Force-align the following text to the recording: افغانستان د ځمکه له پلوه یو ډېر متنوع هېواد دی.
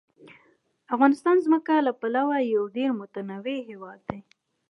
افغانستان 0.95 1.35
د 1.37 1.41
ځمکه 1.47 1.73
له 1.87 1.91
پلوه 1.99 2.35
یو 2.55 2.63
ډېر 2.75 2.89
متنوع 3.01 3.57
هېواد 3.69 3.99
دی. 4.09 4.19